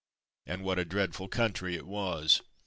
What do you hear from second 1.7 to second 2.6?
it was